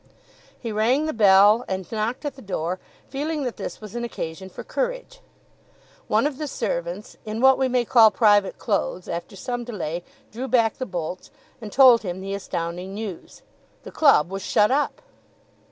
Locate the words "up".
14.71-15.03